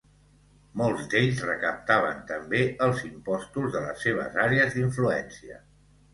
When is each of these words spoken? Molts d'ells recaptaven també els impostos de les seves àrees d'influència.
Molts 0.81 1.03
d'ells 1.11 1.43
recaptaven 1.47 2.23
també 2.31 2.63
els 2.87 3.05
impostos 3.09 3.69
de 3.77 3.85
les 3.85 4.03
seves 4.09 4.41
àrees 4.47 4.77
d'influència. 4.81 5.63